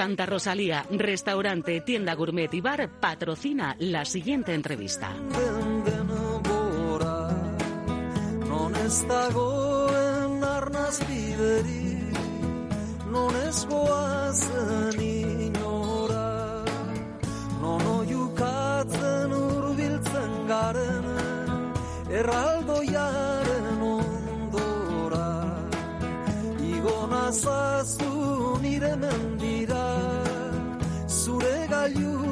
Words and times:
Santa 0.00 0.24
Rosalía, 0.24 0.86
restaurante, 0.88 1.82
tienda 1.82 2.14
gourmet 2.14 2.48
y 2.54 2.62
bar, 2.62 2.88
patrocina 2.88 3.76
la 3.80 4.06
siguiente 4.06 4.54
entrevista. 4.54 5.12
Non 8.48 8.72
ez 8.80 8.96
dagoen 9.04 10.40
arnaz 10.40 11.04
bideri, 11.04 12.00
non 13.12 13.30
you. 31.98 32.29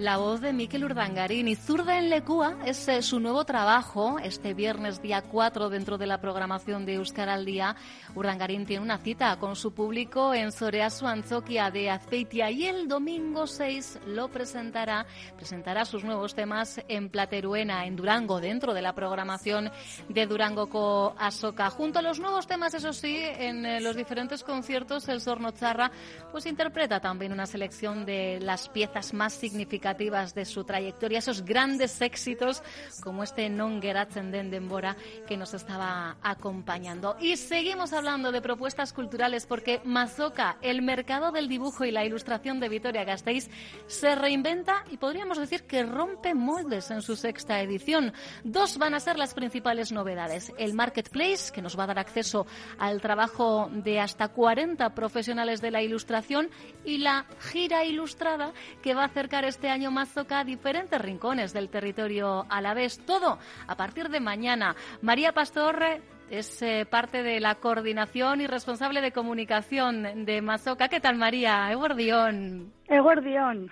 La 0.00 0.16
voz 0.16 0.40
de 0.40 0.54
Miquel 0.54 0.84
Urdangarín 0.84 1.46
y 1.46 1.56
Zurda 1.56 1.98
en 1.98 2.08
Lecúa 2.08 2.56
es 2.64 2.88
su 3.04 3.20
nuevo 3.20 3.44
trabajo. 3.44 4.18
Este 4.18 4.54
viernes 4.54 5.02
día 5.02 5.20
4 5.20 5.68
dentro 5.68 5.98
de 5.98 6.06
la 6.06 6.22
programación 6.22 6.86
de 6.86 6.94
Euskar 6.94 7.28
al 7.28 7.44
Día, 7.44 7.76
Urdangarín 8.14 8.64
tiene 8.64 8.82
una 8.82 8.96
cita 8.96 9.36
con 9.38 9.56
su 9.56 9.74
público 9.74 10.32
en 10.32 10.52
Soreasu 10.52 11.06
Antzoquia 11.06 11.70
de 11.70 11.90
Azpeitia 11.90 12.50
y 12.50 12.64
el 12.64 12.88
domingo 12.88 13.46
6 13.46 13.98
lo 14.06 14.28
presentará, 14.28 15.04
presentará 15.36 15.84
sus 15.84 16.02
nuevos 16.02 16.34
temas 16.34 16.80
en 16.88 17.10
Plateruena, 17.10 17.84
en 17.84 17.96
Durango, 17.96 18.40
dentro 18.40 18.72
de 18.72 18.80
la 18.80 18.94
programación 18.94 19.70
de 20.08 20.26
Durango 20.26 20.70
Co 20.70 21.14
Asoka. 21.18 21.68
Junto 21.68 21.98
a 21.98 22.02
los 22.02 22.20
nuevos 22.20 22.46
temas, 22.46 22.72
eso 22.72 22.94
sí, 22.94 23.18
en 23.20 23.66
eh, 23.66 23.82
los 23.82 23.96
diferentes 23.96 24.44
conciertos, 24.44 25.10
el 25.10 25.20
Sorno 25.20 25.50
Charra 25.50 25.90
pues 26.32 26.46
interpreta 26.46 27.00
también 27.00 27.32
una 27.32 27.44
selección 27.44 28.06
de 28.06 28.40
las 28.40 28.70
piezas 28.70 29.12
más 29.12 29.34
significativas 29.34 29.89
de 29.98 30.44
su 30.44 30.64
trayectoria, 30.64 31.18
esos 31.18 31.44
grandes 31.44 32.00
éxitos 32.00 32.62
como 33.02 33.22
este 33.22 33.48
Non 33.48 33.80
Geratzen 33.80 34.30
den 34.30 34.50
Denbora 34.50 34.96
que 35.26 35.36
nos 35.36 35.54
estaba 35.54 36.16
acompañando. 36.22 37.16
Y 37.20 37.36
seguimos 37.36 37.92
hablando 37.92 38.30
de 38.30 38.42
propuestas 38.42 38.92
culturales 38.92 39.46
porque 39.46 39.80
Mazoca, 39.84 40.58
el 40.62 40.82
mercado 40.82 41.32
del 41.32 41.48
dibujo 41.48 41.84
y 41.84 41.90
la 41.90 42.04
ilustración 42.04 42.60
de 42.60 42.68
Vitoria 42.68 43.04
Gasteiz, 43.04 43.50
se 43.86 44.14
reinventa 44.14 44.84
y 44.90 44.96
podríamos 44.96 45.38
decir 45.38 45.64
que 45.64 45.82
rompe 45.82 46.34
moldes 46.34 46.90
en 46.90 47.02
su 47.02 47.16
sexta 47.16 47.60
edición. 47.60 48.12
Dos 48.44 48.78
van 48.78 48.94
a 48.94 49.00
ser 49.00 49.18
las 49.18 49.34
principales 49.34 49.92
novedades. 49.92 50.52
El 50.58 50.74
Marketplace, 50.74 51.52
que 51.52 51.62
nos 51.62 51.78
va 51.78 51.84
a 51.84 51.88
dar 51.88 51.98
acceso 51.98 52.46
al 52.78 53.00
trabajo 53.00 53.70
de 53.72 54.00
hasta 54.00 54.28
40 54.28 54.94
profesionales 54.94 55.60
de 55.60 55.70
la 55.70 55.82
ilustración, 55.82 56.50
y 56.84 56.98
la 56.98 57.26
gira 57.40 57.84
ilustrada, 57.84 58.52
que 58.82 58.94
va 58.94 59.02
a 59.02 59.06
acercar 59.06 59.44
este 59.44 59.68
año 59.68 59.79
Mazoca 59.88 60.40
a 60.40 60.44
diferentes 60.44 61.00
rincones 61.00 61.52
del 61.52 61.70
territorio 61.70 62.44
alavés. 62.50 62.98
Todo 63.06 63.38
a 63.68 63.76
partir 63.76 64.08
de 64.08 64.20
mañana. 64.20 64.74
María 65.00 65.32
Pastor 65.32 66.02
es 66.28 66.62
eh, 66.62 66.86
parte 66.88 67.22
de 67.22 67.40
la 67.40 67.54
coordinación 67.54 68.40
y 68.40 68.46
responsable 68.46 69.00
de 69.00 69.12
comunicación 69.12 70.24
de 70.24 70.42
Mazoca. 70.42 70.88
¿Qué 70.88 71.00
tal, 71.00 71.16
María? 71.16 71.70
Eguardión. 71.70 72.72
Eguardión. 72.88 73.70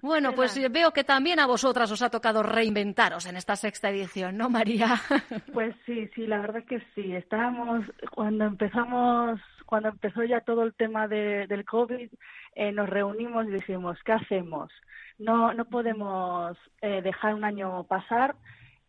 Bueno, 0.00 0.32
pues 0.32 0.60
veo 0.70 0.92
que 0.92 1.02
también 1.02 1.40
a 1.40 1.46
vosotras 1.46 1.90
os 1.90 2.02
ha 2.02 2.10
tocado 2.10 2.42
reinventaros 2.42 3.26
en 3.26 3.36
esta 3.36 3.56
sexta 3.56 3.90
edición, 3.90 4.36
¿no, 4.36 4.48
María? 4.48 4.94
Pues 5.52 5.74
sí, 5.86 6.08
sí, 6.14 6.26
la 6.26 6.38
verdad 6.38 6.62
que 6.64 6.80
sí. 6.94 7.14
Estábamos, 7.16 7.84
cuando 8.12 8.44
empezamos, 8.44 9.40
cuando 9.66 9.88
empezó 9.88 10.22
ya 10.22 10.40
todo 10.40 10.62
el 10.62 10.74
tema 10.74 11.08
de, 11.08 11.46
del 11.48 11.64
COVID, 11.64 12.10
eh, 12.54 12.72
nos 12.72 12.88
reunimos 12.88 13.46
y 13.48 13.52
dijimos, 13.52 13.98
¿qué 14.04 14.12
hacemos? 14.12 14.70
No, 15.18 15.52
no 15.52 15.64
podemos 15.64 16.56
eh, 16.80 17.02
dejar 17.02 17.34
un 17.34 17.44
año 17.44 17.84
pasar 17.84 18.36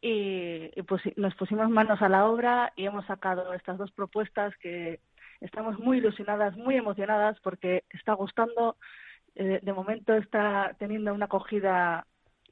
y, 0.02 0.72
y 0.76 0.82
pues 0.84 1.02
nos 1.18 1.36
pusimos 1.36 1.70
manos 1.70 2.02
a 2.02 2.10
la 2.10 2.26
obra 2.28 2.72
y 2.76 2.86
hemos 2.86 3.06
sacado 3.06 3.54
estas 3.54 3.78
dos 3.78 3.92
propuestas 3.92 4.56
que 4.58 5.00
estamos 5.42 5.80
muy 5.80 5.98
ilusionadas, 5.98 6.56
muy 6.58 6.76
emocionadas 6.76 7.40
porque 7.42 7.84
está 7.90 8.14
gustando. 8.14 8.78
Eh, 9.36 9.60
de 9.62 9.74
momento 9.74 10.14
está 10.14 10.76
teniendo 10.80 11.14
una 11.14 11.26
acogida 11.26 12.06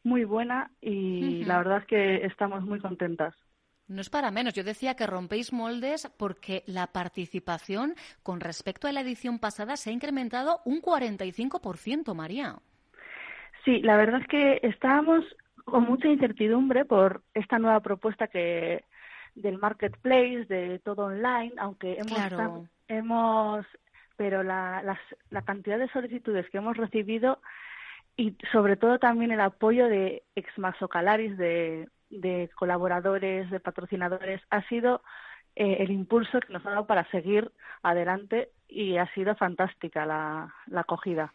muy 0.03 0.23
buena 0.23 0.71
y 0.79 1.43
la 1.43 1.57
verdad 1.57 1.79
es 1.79 1.85
que 1.85 2.15
estamos 2.25 2.63
muy 2.63 2.79
contentas. 2.79 3.35
No 3.87 4.01
es 4.01 4.09
para 4.09 4.31
menos. 4.31 4.53
Yo 4.53 4.63
decía 4.63 4.95
que 4.95 5.07
rompéis 5.07 5.53
moldes 5.53 6.09
porque 6.17 6.63
la 6.65 6.87
participación 6.87 7.95
con 8.21 8.41
respecto 8.41 8.87
a 8.87 8.91
la 8.91 9.01
edición 9.01 9.39
pasada 9.39 9.77
se 9.77 9.89
ha 9.89 9.93
incrementado 9.93 10.61
un 10.65 10.81
45%, 10.81 12.13
María. 12.13 12.55
Sí, 13.67 13.81
la 13.81 13.97
verdad 13.97 14.21
es 14.21 14.27
que 14.27 14.59
estábamos 14.63 15.25
con 15.65 15.83
mucha 15.83 16.07
incertidumbre 16.07 16.85
por 16.85 17.21
esta 17.33 17.59
nueva 17.59 17.81
propuesta 17.81 18.27
que 18.29 18.85
del 19.35 19.57
marketplace, 19.57 20.45
de 20.45 20.79
todo 20.79 21.07
online, 21.07 21.51
aunque 21.57 21.99
hemos, 21.99 22.29
Claro. 22.29 22.65
hemos 22.87 23.65
pero 24.15 24.41
la, 24.41 24.81
las- 24.83 25.15
la 25.31 25.41
cantidad 25.41 25.77
de 25.77 25.89
solicitudes 25.89 26.49
que 26.49 26.59
hemos 26.59 26.77
recibido 26.77 27.41
y 28.15 28.37
sobre 28.53 28.77
todo 28.77 28.99
también 28.99 29.31
el 29.33 29.41
apoyo 29.41 29.89
de 29.89 30.23
exmasocalaris, 30.35 31.37
de, 31.37 31.89
de 32.09 32.49
colaboradores, 32.55 33.51
de 33.51 33.59
patrocinadores, 33.59 34.41
ha 34.49 34.61
sido 34.69 35.01
eh, 35.57 35.75
el 35.81 35.91
impulso 35.91 36.39
que 36.39 36.53
nos 36.53 36.65
ha 36.65 36.69
dado 36.69 36.87
para 36.87 37.03
seguir 37.11 37.51
adelante 37.83 38.49
y 38.69 38.95
ha 38.95 39.13
sido 39.13 39.35
fantástica 39.35 40.05
la, 40.05 40.55
la 40.67 40.81
acogida. 40.81 41.33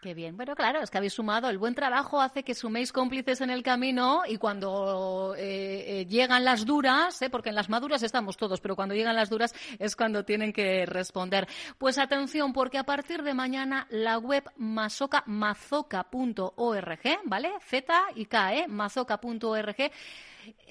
Qué 0.00 0.14
bien. 0.14 0.34
Bueno, 0.34 0.54
claro, 0.54 0.80
es 0.80 0.90
que 0.90 0.96
habéis 0.96 1.12
sumado. 1.12 1.50
El 1.50 1.58
buen 1.58 1.74
trabajo 1.74 2.22
hace 2.22 2.42
que 2.42 2.54
suméis 2.54 2.90
cómplices 2.90 3.42
en 3.42 3.50
el 3.50 3.62
camino 3.62 4.22
y 4.26 4.38
cuando 4.38 5.34
eh, 5.36 6.00
eh, 6.00 6.06
llegan 6.06 6.42
las 6.42 6.64
duras, 6.64 7.20
¿eh? 7.20 7.28
porque 7.28 7.50
en 7.50 7.54
las 7.54 7.68
maduras 7.68 8.02
estamos 8.02 8.38
todos, 8.38 8.62
pero 8.62 8.74
cuando 8.74 8.94
llegan 8.94 9.14
las 9.14 9.28
duras 9.28 9.54
es 9.78 9.96
cuando 9.96 10.24
tienen 10.24 10.54
que 10.54 10.86
responder. 10.86 11.46
Pues 11.76 11.98
atención, 11.98 12.54
porque 12.54 12.78
a 12.78 12.84
partir 12.84 13.22
de 13.22 13.34
mañana 13.34 13.86
la 13.90 14.16
web 14.16 14.44
mazoca, 14.56 15.22
mazoca.org, 15.26 17.00
¿vale? 17.24 17.50
Z 17.60 17.94
y 18.14 18.24
K, 18.24 18.54
¿eh? 18.54 18.68
mazoca.org 18.68 19.76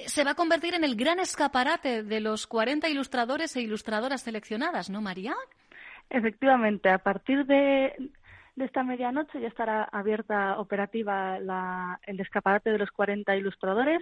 se 0.07 0.23
va 0.23 0.31
a 0.31 0.35
convertir 0.35 0.73
en 0.73 0.83
el 0.83 0.95
gran 0.95 1.19
escaparate 1.19 2.01
de 2.01 2.19
los 2.19 2.47
40 2.47 2.89
ilustradores 2.89 3.55
e 3.55 3.61
ilustradoras 3.61 4.23
seleccionadas, 4.23 4.89
¿no, 4.89 5.01
María? 5.01 5.35
Efectivamente, 6.09 6.89
a 6.89 6.97
partir 6.97 7.45
de, 7.45 7.93
de 8.59 8.65
esta 8.65 8.83
medianoche 8.83 9.39
ya 9.39 9.47
estará 9.47 9.83
abierta 9.85 10.59
operativa 10.59 11.39
la, 11.39 11.99
el 12.03 12.19
escaparate 12.19 12.71
de 12.71 12.77
los 12.77 12.91
40 12.91 13.35
ilustradores, 13.37 14.01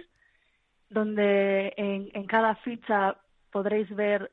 donde 0.90 1.72
en, 1.76 2.10
en 2.12 2.26
cada 2.26 2.56
ficha 2.56 3.16
podréis 3.52 3.88
ver, 3.94 4.32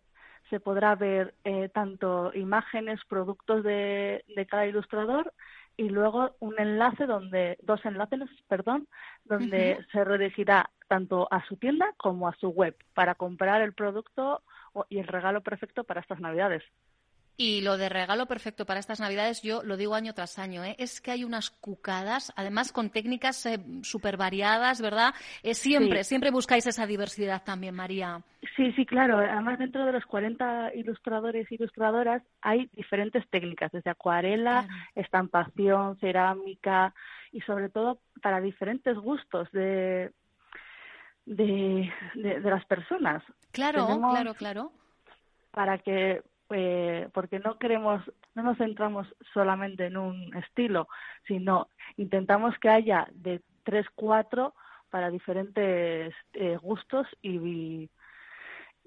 se 0.49 0.59
podrá 0.59 0.95
ver 0.95 1.35
eh, 1.43 1.69
tanto 1.69 2.31
imágenes, 2.33 2.99
productos 3.07 3.63
de, 3.63 4.25
de 4.35 4.45
cada 4.47 4.65
ilustrador 4.65 5.31
y 5.77 5.89
luego 5.89 6.35
un 6.39 6.59
enlace 6.59 7.05
donde, 7.05 7.57
dos 7.61 7.85
enlaces, 7.85 8.21
perdón, 8.47 8.87
donde 9.25 9.85
se 9.91 10.03
redirigirá 10.03 10.71
tanto 10.87 11.27
a 11.29 11.45
su 11.45 11.57
tienda 11.57 11.93
como 11.97 12.27
a 12.27 12.35
su 12.37 12.49
web 12.49 12.75
para 12.93 13.15
comprar 13.15 13.61
el 13.61 13.73
producto 13.73 14.41
y 14.89 14.99
el 14.99 15.07
regalo 15.07 15.41
perfecto 15.41 15.83
para 15.83 16.01
estas 16.01 16.19
navidades. 16.19 16.63
Y 17.37 17.59
lo 17.61 17.75
de 17.75 17.89
regalo 17.89 18.27
perfecto 18.27 18.65
para 18.65 18.79
estas 18.79 19.01
Navidades, 19.01 19.41
yo 19.41 19.61
lo 19.61 19.75
digo 19.75 19.93
año 19.93 20.13
tras 20.13 20.39
año, 20.39 20.63
¿eh? 20.63 20.75
es 20.79 21.01
que 21.01 21.11
hay 21.11 21.25
unas 21.25 21.49
cucadas, 21.49 22.31
además 22.37 22.71
con 22.71 22.89
técnicas 22.89 23.45
eh, 23.45 23.59
súper 23.83 24.15
variadas, 24.15 24.81
¿verdad? 24.81 25.13
Eh, 25.43 25.53
siempre, 25.53 26.03
Sí. 26.05 26.09
siempre 26.09 26.31
buscáis 26.31 26.65
esa 26.65 26.85
diversidad 26.87 27.43
también, 27.43 27.75
María. 27.75 28.21
Sí, 28.55 28.71
sí, 28.71 28.85
claro. 28.85 29.17
Además, 29.17 29.59
dentro 29.59 29.85
de 29.85 29.91
los 29.91 30.05
40 30.05 30.73
ilustradores 30.75 31.51
e 31.51 31.55
ilustradoras 31.55 32.23
hay 32.41 32.69
diferentes 32.71 33.27
técnicas, 33.29 33.69
desde 33.73 33.89
acuarela, 33.89 34.63
Claro. 34.65 34.83
estampación, 34.95 35.97
cerámica 35.99 36.93
y 37.33 37.41
sobre 37.41 37.67
todo 37.67 37.99
para 38.21 38.39
diferentes 38.39 38.95
gustos 38.97 39.51
de, 39.51 40.11
de, 41.25 41.91
de- 42.15 42.39
de 42.39 42.49
las 42.49 42.63
personas. 42.65 43.23
Claro, 43.51 43.87
Tenemos- 43.87 44.11
claro, 44.13 44.33
claro. 44.35 44.71
Para 45.51 45.77
que, 45.79 46.21
eh, 46.49 47.09
porque 47.13 47.39
no 47.39 47.57
queremos, 47.57 48.01
no 48.35 48.43
nos 48.43 48.57
centramos 48.57 49.07
solamente 49.33 49.87
en 49.87 49.97
un 49.97 50.35
estilo, 50.35 50.87
sino 51.27 51.69
intentamos 51.97 52.57
que 52.59 52.69
haya 52.69 53.07
de 53.13 53.41
tres, 53.63 53.85
cuatro 53.95 54.53
para 54.89 55.09
diferentes 55.09 56.13
eh, 56.33 56.57
gustos 56.61 57.07
y, 57.21 57.37
y, 57.37 57.89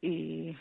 y 0.01 0.57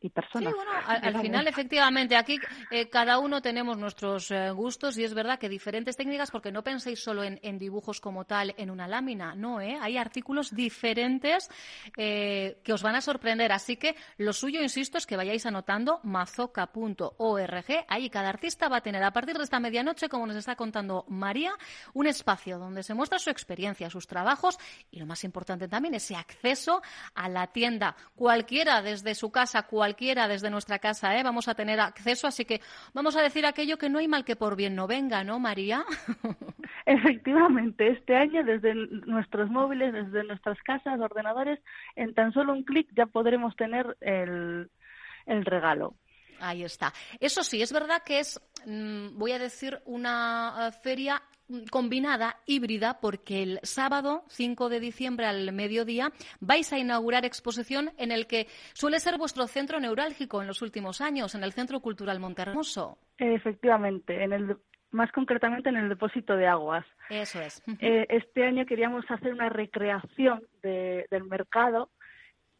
Sí, 0.00 0.08
personas. 0.08 0.54
bueno, 0.54 0.70
al, 0.86 1.20
final, 1.20 1.46
efectivamente, 1.46 2.16
aquí 2.16 2.38
eh, 2.70 2.88
cada 2.88 3.18
uno 3.18 3.42
tenemos 3.42 3.76
nuestros 3.76 4.30
eh, 4.30 4.50
gustos 4.50 4.96
y 4.96 5.04
es 5.04 5.12
verdad 5.12 5.38
que 5.38 5.48
diferentes 5.50 5.94
técnicas, 5.94 6.30
porque 6.30 6.50
no 6.50 6.64
penséis 6.64 7.02
solo 7.02 7.22
en, 7.22 7.38
en 7.42 7.58
dibujos 7.58 8.00
como 8.00 8.24
tal 8.24 8.54
en 8.56 8.70
una 8.70 8.88
lámina, 8.88 9.34
no, 9.34 9.60
¿eh? 9.60 9.76
Hay 9.78 9.98
artículos 9.98 10.54
diferentes 10.54 11.50
eh, 11.98 12.60
que 12.64 12.72
os 12.72 12.82
van 12.82 12.94
a 12.96 13.02
sorprender. 13.02 13.52
Así 13.52 13.76
que 13.76 13.94
lo 14.16 14.32
suyo, 14.32 14.62
insisto, 14.62 14.96
es 14.96 15.06
que 15.06 15.18
vayáis 15.18 15.44
anotando 15.44 16.00
mazoca.org. 16.02 17.84
Ahí 17.88 18.08
cada 18.08 18.30
artista 18.30 18.68
va 18.68 18.78
a 18.78 18.80
tener 18.80 19.02
a 19.02 19.12
partir 19.12 19.36
de 19.36 19.44
esta 19.44 19.60
medianoche, 19.60 20.08
como 20.08 20.26
nos 20.26 20.36
está 20.36 20.56
contando 20.56 21.04
María, 21.08 21.52
un 21.92 22.06
espacio 22.06 22.58
donde 22.58 22.82
se 22.82 22.94
muestra 22.94 23.18
su 23.18 23.28
experiencia, 23.28 23.90
sus 23.90 24.06
trabajos 24.06 24.58
y 24.90 24.98
lo 24.98 25.04
más 25.04 25.24
importante 25.24 25.68
también, 25.68 25.94
ese 25.94 26.16
acceso 26.16 26.80
a 27.14 27.28
la 27.28 27.48
tienda. 27.48 27.94
Cualquiera 28.14 28.80
desde 28.80 29.14
su 29.14 29.30
casa, 29.30 29.64
cualquiera 29.64 29.89
desde 30.28 30.50
nuestra 30.50 30.78
casa, 30.78 31.16
¿eh? 31.16 31.22
vamos 31.22 31.48
a 31.48 31.54
tener 31.54 31.80
acceso. 31.80 32.26
Así 32.26 32.44
que 32.44 32.60
vamos 32.94 33.16
a 33.16 33.22
decir 33.22 33.46
aquello 33.46 33.76
que 33.78 33.88
no 33.88 33.98
hay 33.98 34.08
mal 34.08 34.24
que 34.24 34.36
por 34.36 34.56
bien 34.56 34.74
no 34.74 34.86
venga, 34.86 35.24
¿no, 35.24 35.38
María? 35.38 35.84
Efectivamente, 36.86 37.88
este 37.88 38.16
año 38.16 38.42
desde 38.44 38.74
nuestros 38.74 39.50
móviles, 39.50 39.92
desde 39.92 40.24
nuestras 40.24 40.60
casas, 40.62 41.00
ordenadores, 41.00 41.60
en 41.96 42.14
tan 42.14 42.32
solo 42.32 42.52
un 42.52 42.64
clic 42.64 42.88
ya 42.96 43.06
podremos 43.06 43.54
tener 43.56 43.96
el, 44.00 44.70
el 45.26 45.44
regalo. 45.44 45.94
Ahí 46.40 46.64
está. 46.64 46.92
Eso 47.20 47.42
sí, 47.42 47.62
es 47.62 47.72
verdad 47.72 48.02
que 48.04 48.18
es, 48.20 48.40
mm, 48.66 49.18
voy 49.18 49.32
a 49.32 49.38
decir, 49.38 49.80
una 49.84 50.68
eh, 50.68 50.72
feria 50.82 51.22
mm, 51.48 51.64
combinada, 51.70 52.36
híbrida, 52.46 52.98
porque 53.00 53.42
el 53.42 53.60
sábado 53.62 54.24
5 54.28 54.68
de 54.68 54.80
diciembre 54.80 55.26
al 55.26 55.52
mediodía 55.52 56.12
vais 56.40 56.72
a 56.72 56.78
inaugurar 56.78 57.24
exposición 57.24 57.92
en 57.98 58.10
el 58.12 58.26
que 58.26 58.46
suele 58.72 59.00
ser 59.00 59.18
vuestro 59.18 59.46
centro 59.46 59.80
neurálgico 59.80 60.40
en 60.40 60.46
los 60.48 60.62
últimos 60.62 61.00
años, 61.00 61.34
en 61.34 61.44
el 61.44 61.52
Centro 61.52 61.80
Cultural 61.80 62.20
Montermoso. 62.20 62.98
Efectivamente, 63.18 64.22
en 64.24 64.32
el, 64.32 64.56
más 64.92 65.10
concretamente 65.12 65.68
en 65.68 65.76
el 65.76 65.88
depósito 65.88 66.36
de 66.36 66.46
aguas. 66.46 66.84
Eso 67.10 67.40
es. 67.40 67.62
Eh, 67.80 68.06
este 68.08 68.44
año 68.44 68.64
queríamos 68.66 69.04
hacer 69.10 69.32
una 69.32 69.48
recreación 69.48 70.42
de- 70.62 71.06
del 71.10 71.24
mercado 71.24 71.90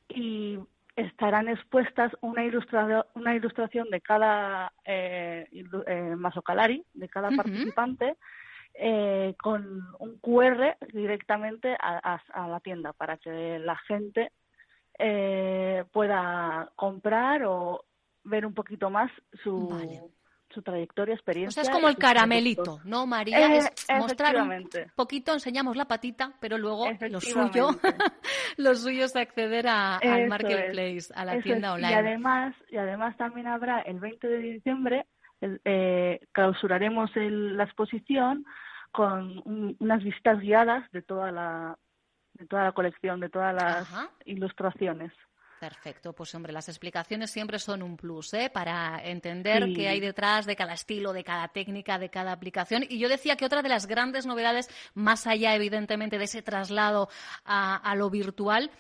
y 0.09 0.59
estarán 0.97 1.49
expuestas 1.49 2.13
una, 2.21 2.45
ilustrado- 2.45 3.07
una 3.15 3.35
ilustración 3.35 3.89
de 3.91 4.01
cada 4.01 4.73
eh, 4.85 5.47
eh, 5.87 6.15
masocalari, 6.17 6.85
de 6.95 7.09
cada 7.09 7.31
participante, 7.37 8.17
eh, 8.75 9.35
con 9.43 9.83
un 9.99 10.19
QR 10.19 10.77
directamente 10.93 11.77
a, 11.81 12.15
a- 12.15 12.45
a 12.45 12.49
la 12.49 12.61
tienda 12.61 12.93
para 12.93 13.17
que 13.17 13.59
la 13.59 13.77
gente 13.77 14.33
eh, 14.99 15.85
pueda 15.93 16.71
comprar 16.77 17.43
o 17.45 17.85
ver 18.25 18.45
un 18.45 18.55
poquito 18.55 18.91
más 18.91 19.11
su, 19.43 19.69
Vale. 19.69 20.03
Su 20.53 20.63
trayectoria, 20.63 21.15
O 21.15 21.17
experiencia. 21.17 21.63
sea, 21.63 21.71
es 21.71 21.77
como 21.77 21.89
el 21.89 21.97
caramelito. 21.97 22.81
¿no, 22.85 23.07
María? 23.07 23.39
Eh, 23.55 23.59
es 23.59 23.73
mostrar 23.99 24.37
un 24.37 24.69
poquito, 24.95 25.33
enseñamos 25.33 25.77
la 25.77 25.87
patita, 25.87 26.33
pero 26.41 26.59
luego 26.59 26.87
lo 27.09 27.21
suyo, 27.21 27.69
lo 28.57 28.75
suyo 28.75 29.05
es 29.05 29.17
acceder 29.17 29.69
a- 29.69 29.97
al 29.99 30.29
marketplace, 30.29 30.97
es, 30.97 31.11
a 31.13 31.25
la 31.25 31.35
eso 31.35 31.43
tienda 31.45 31.69
es. 31.69 31.75
online. 31.75 31.91
Y 31.93 31.95
además, 31.95 32.55
y 32.71 32.77
además 32.77 33.17
también 33.17 33.47
habrá 33.47 33.81
el 33.81 34.01
20 34.01 34.27
de 34.27 34.39
diciembre, 34.39 35.07
el- 35.41 35.61
eh, 35.65 36.21
clausuraremos 36.33 37.11
el- 37.17 37.57
la 37.57 37.65
exposición 37.65 38.45
con 38.93 39.39
un- 39.45 39.77
unas 39.79 40.03
visitas 40.03 40.41
guiadas 40.41 40.91
de 40.93 41.03
toda 41.03 41.31
la 41.31 41.77
de 42.35 42.47
toda 42.47 42.65
la 42.65 42.73
colección, 42.73 43.21
de 43.21 43.29
todas 43.29 43.55
las 43.55 43.83
Ajá. 43.93 44.11
ilustraciones. 44.25 45.13
Perfecto, 45.61 46.15
pues 46.15 46.35
hombre, 46.35 46.55
las 46.55 46.71
explicaciones 46.71 47.31
siempre 47.31 47.59
son 47.59 47.83
un 47.83 47.99
plus, 47.99 48.33
¿eh? 48.33 48.51
Para 48.53 48.99
entender 49.05 49.65
Sí. 49.65 49.75
qué 49.75 49.89
hay 49.89 50.01
detrás 50.01 50.47
de 50.47 50.57
cada 50.57 50.73
estilo, 50.73 51.13
de 51.13 51.23
cada 51.23 51.49
técnica, 51.49 51.99
de 51.99 52.09
cada 52.09 52.33
aplicación. 52.33 52.83
Y 52.89 52.99
yo 52.99 53.11
decía 53.11 53.37
que 53.37 53.45
otra 53.45 53.61
de 53.61 53.69
las 53.69 53.87
grandes 53.87 54.25
novedades, 54.27 54.71
más 54.95 55.27
allá 55.27 55.55
evidentemente 55.55 56.17
de 56.17 56.25
ese 56.25 56.41
traslado 56.41 57.09
a, 57.45 57.77
a 57.77 57.95
lo 57.95 58.09
virtual, 58.09 58.71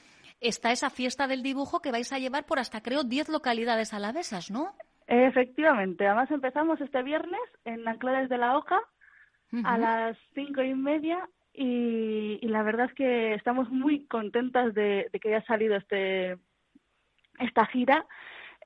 está 0.40 0.72
esa 0.72 0.88
fiesta 0.88 1.26
del 1.26 1.42
dibujo 1.42 1.82
que 1.82 1.92
vais 1.92 2.10
a 2.14 2.18
llevar 2.18 2.46
por 2.46 2.58
hasta 2.58 2.80
creo 2.82 3.04
10 3.04 3.28
localidades 3.28 3.92
alavesas, 3.92 4.50
¿no? 4.50 4.74
Efectivamente, 5.06 6.06
además 6.06 6.30
empezamos 6.30 6.80
este 6.80 7.02
viernes 7.02 7.40
en 7.66 7.86
Anclares 7.86 8.28
de 8.30 8.38
la 8.38 8.56
Oca 8.56 8.80
a 9.64 9.76
las 9.76 10.16
cinco 10.34 10.62
y 10.62 10.74
media 10.74 11.28
y, 11.52 12.38
y 12.40 12.48
la 12.48 12.62
verdad 12.62 12.86
es 12.86 12.94
que 12.94 13.34
estamos 13.34 13.68
muy 13.70 14.06
contentas 14.06 14.72
de, 14.72 15.08
de 15.12 15.20
que 15.20 15.34
haya 15.34 15.44
salido 15.44 15.74
este 15.76 16.38
esta 17.40 17.66
gira. 17.66 18.06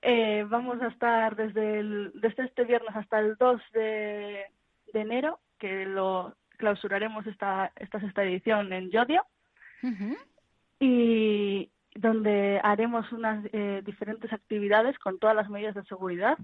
Eh, 0.03 0.45
vamos 0.49 0.83
a 0.83 0.89
estar 0.89 1.35
desde, 1.37 1.81
el, 1.81 2.13
desde 2.15 2.45
este 2.45 2.65
viernes 2.65 2.95
hasta 2.95 3.19
el 3.21 3.37
2 3.37 3.61
de, 3.73 4.45
de 4.93 5.01
enero, 5.01 5.41
que 5.59 5.87
lo 5.87 6.35
clausuraremos 6.59 7.27
esta, 7.27 7.73
esta 7.77 8.01
sexta 8.01 8.23
edición 8.23 8.73
en 8.73 8.91
Yodio, 8.91 9.25
y 10.81 11.71
donde 11.95 12.61
haremos 12.63 13.11
unas 13.13 13.45
eh, 13.53 13.83
diferentes 13.85 14.33
actividades 14.33 14.99
con 14.99 15.19
todas 15.19 15.37
las 15.37 15.49
medidas 15.49 15.75
de 15.75 15.85
seguridad 15.85 16.37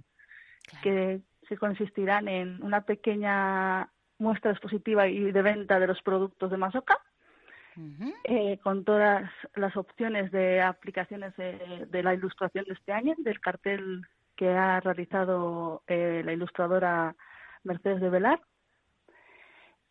Claro. 0.63 0.83
que, 0.83 1.21
que 1.49 1.57
consistirán 1.57 2.29
en 2.29 2.63
una 2.63 2.83
pequeña 2.83 3.89
muestra 4.19 4.51
expositiva 4.53 5.09
y 5.09 5.33
de 5.33 5.43
venta 5.43 5.81
de 5.81 5.87
los 5.87 6.01
productos 6.03 6.51
de 6.51 6.57
Masoca, 6.59 6.99
Eh, 8.25 8.59
con 8.63 8.85
todas 8.85 9.31
las 9.55 9.77
opciones 9.77 10.31
de 10.33 10.61
aplicaciones 10.61 11.35
de, 11.37 11.87
de 11.89 12.03
la 12.03 12.15
ilustración 12.15 12.65
de 12.67 12.75
este 12.75 12.93
año, 12.93 13.15
del 13.19 13.41
cartel 13.41 14.03
que 14.37 14.51
ha 14.51 14.81
realizado 14.81 15.83
eh, 15.87 16.23
la 16.25 16.33
ilustradora 16.33 17.15
Mercedes 17.63 18.01
de 18.01 18.11
Velar. 18.11 18.41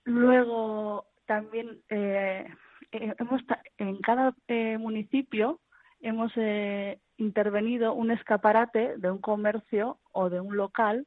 Luego 0.03 1.05
también 1.25 1.81
eh, 1.89 2.47
eh, 2.91 3.15
hemos 3.19 3.41
en 3.77 3.97
cada 3.99 4.33
eh, 4.47 4.77
municipio 4.79 5.59
hemos 6.01 6.31
eh, 6.35 6.99
intervenido 7.17 7.93
un 7.93 8.09
escaparate 8.09 8.97
de 8.97 9.11
un 9.11 9.19
comercio 9.19 9.99
o 10.11 10.29
de 10.29 10.39
un 10.39 10.55
local 10.57 11.05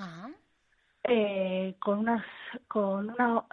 Ajá. 0.00 0.30
Eh, 1.08 1.74
con 1.78 2.00
unas 2.00 2.24
con 2.68 3.10
una 3.10 3.44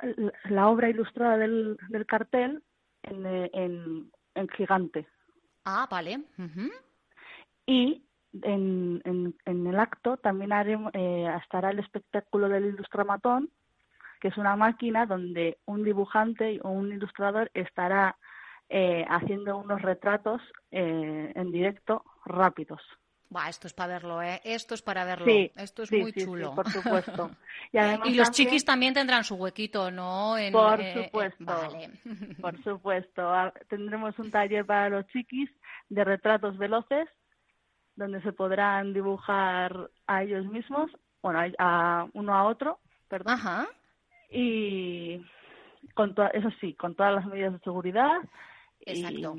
la 0.49 0.69
obra 0.69 0.89
ilustrada 0.89 1.37
del, 1.37 1.77
del 1.89 2.05
cartel 2.05 2.63
en, 3.03 3.25
en, 3.25 4.11
en 4.35 4.49
gigante 4.49 5.07
Ah, 5.67 5.87
vale. 5.89 6.19
Y 7.65 8.03
en, 8.43 9.01
en, 9.03 9.35
en 9.45 9.67
el 9.67 9.79
acto 9.79 10.17
también 10.17 10.53
haremos, 10.53 10.93
eh, 10.93 11.27
estará 11.41 11.71
el 11.71 11.79
espectáculo 11.79 12.49
del 12.49 12.65
ilustramatón 12.65 13.49
que 14.19 14.29
es 14.29 14.37
una 14.37 14.55
máquina 14.55 15.05
donde 15.05 15.59
un 15.65 15.83
dibujante 15.83 16.59
o 16.63 16.69
un 16.69 16.91
ilustrador 16.91 17.51
estará 17.53 18.17
eh, 18.69 19.05
haciendo 19.07 19.57
unos 19.57 19.81
retratos 19.81 20.41
eh, 20.71 21.31
en 21.35 21.51
directo 21.51 22.03
rápidos. 22.25 22.81
Buah, 23.29 23.49
esto 23.49 23.67
es 23.67 23.73
para 23.73 23.93
verlo, 23.93 24.21
¿eh? 24.21 24.39
Esto 24.43 24.75
es 24.75 24.81
para 24.81 25.03
verlo. 25.03 25.25
Sí, 25.25 25.51
esto 25.55 25.83
es 25.83 25.89
sí, 25.89 25.97
muy 25.97 26.11
sí, 26.13 26.23
chulo. 26.23 26.53
por 26.55 26.69
supuesto. 26.69 27.31
Y, 27.73 27.77
además 27.77 28.07
Y 28.07 28.13
los 28.13 28.27
también- 28.27 28.33
chiquis 28.49 28.65
también 28.65 28.93
tendrán 28.93 29.23
su 29.23 29.35
huequito, 29.35 29.89
¿no? 29.91 30.37
En- 30.37 30.53
Por 30.53 30.79
eh, 30.79 30.91
eh, 30.93 31.03
supuesto. 31.05 31.43
vale. 31.45 31.89
Por 32.41 32.63
supuesto. 32.63 33.31
Tendremos 33.67 34.17
un 34.19 34.29
taller 34.31 34.65
para 34.65 34.89
los 34.89 35.07
chiquis 35.07 35.49
de 35.89 36.03
retratos 36.03 36.57
veloces, 36.57 37.09
donde 37.95 38.21
se 38.21 38.31
podrán 38.33 38.93
dibujar 38.93 39.89
a 40.07 40.23
ellos 40.23 40.45
mismos, 40.45 40.91
bueno, 41.21 41.39
a, 41.39 42.01
a 42.01 42.07
uno 42.13 42.33
a 42.35 42.43
otro, 42.45 42.79
perdón, 43.09 43.33
Ajá. 43.33 43.67
y 44.29 45.19
con 45.95 46.15
eso 46.33 46.49
sí, 46.61 46.73
con 46.75 46.95
todas 46.95 47.15
las 47.15 47.25
medidas 47.25 47.53
de 47.53 47.59
seguridad. 47.59 48.17
y- 48.85 48.91
Exacto. 49.01 49.35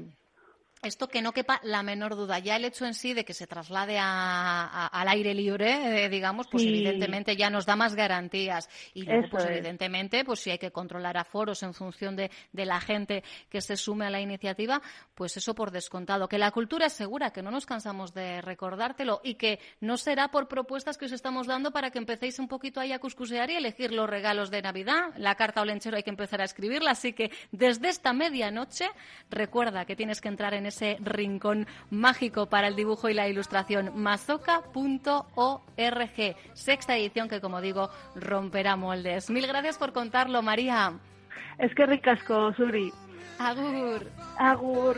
Esto 0.82 1.08
que 1.08 1.22
no 1.22 1.32
quepa 1.32 1.58
la 1.64 1.82
menor 1.82 2.14
duda. 2.14 2.38
Ya 2.38 2.54
el 2.56 2.64
hecho 2.64 2.84
en 2.86 2.94
sí 2.94 3.12
de 3.14 3.24
que 3.24 3.32
se 3.34 3.46
traslade 3.46 3.98
a- 3.98 4.04
a- 4.64 4.86
al 4.86 5.08
aire 5.08 5.34
libre, 5.34 6.04
eh, 6.04 6.08
digamos, 6.08 6.46
pues 6.48 6.62
Sí. 6.62 6.68
evidentemente 6.68 7.34
ya 7.34 7.48
nos 7.50 7.64
da 7.66 7.74
más 7.76 7.94
garantías. 7.94 8.68
Y 8.94 9.02
luego, 9.04 9.22
Eso 9.22 9.30
pues 9.30 9.44
es. 9.44 9.50
evidentemente, 9.50 10.24
pues 10.24 10.38
si 10.40 10.50
hay 10.50 10.58
que 10.58 10.70
controlar 10.70 11.16
aforos 11.16 11.62
en 11.62 11.72
función 11.74 12.14
de, 12.14 12.30
de 12.52 12.66
la 12.66 12.78
gente 12.80 13.24
que 13.48 13.62
se 13.62 13.76
sume 13.76 14.06
a 14.06 14.10
la 14.10 14.20
iniciativa, 14.20 14.80
pues 15.14 15.36
eso 15.38 15.54
por 15.54 15.70
descontado. 15.70 16.28
Que 16.28 16.38
la 16.38 16.50
cultura 16.52 16.86
es 16.86 16.92
segura, 16.92 17.32
que 17.32 17.42
no 17.42 17.50
nos 17.50 17.64
cansamos 17.66 18.12
de 18.12 18.42
recordártelo 18.42 19.22
y 19.24 19.34
que 19.36 19.58
no 19.80 19.96
será 19.96 20.28
por 20.28 20.46
propuestas 20.46 20.98
que 20.98 21.06
os 21.06 21.12
estamos 21.12 21.46
dando 21.46 21.72
para 21.72 21.90
que 21.90 21.98
empecéis 21.98 22.38
un 22.38 22.48
poquito 22.48 22.80
ahí 22.80 22.92
a 22.92 22.98
cuscusear 23.00 23.50
y 23.50 23.56
elegir 23.56 23.92
los 23.92 24.08
regalos 24.08 24.50
de 24.50 24.62
Navidad. 24.62 25.14
La 25.16 25.34
carta 25.36 25.62
o 25.62 25.64
lenchero 25.64 25.96
hay 25.96 26.02
que 26.02 26.10
empezar 26.10 26.42
a 26.42 26.44
escribirla, 26.44 26.90
así 26.92 27.12
que 27.14 27.32
desde 27.50 27.88
esta 27.88 28.12
medianoche 28.12 28.88
recuerda 29.30 29.84
que 29.86 29.96
tienes 29.96 30.20
que 30.20 30.28
entrar 30.28 30.54
ese 30.66 30.98
rincón 31.00 31.66
mágico 31.90 32.46
para 32.46 32.68
el 32.68 32.76
dibujo 32.76 33.08
y 33.08 33.14
la 33.14 33.28
ilustración, 33.28 33.92
mazoca.org. 33.94 34.66
Sexta 36.54 36.96
edición 36.96 37.28
que, 37.28 37.40
como 37.40 37.60
digo, 37.60 37.90
romperá 38.14 38.76
moldes. 38.76 39.30
Mil 39.30 39.46
gracias 39.46 39.78
por 39.78 39.92
contarlo, 39.92 40.42
María. 40.42 40.92
Es 41.58 41.74
que 41.74 41.86
ricasco, 41.86 42.52
Suri. 42.54 42.92
Agur. 43.38 44.10
Agur. 44.38 44.96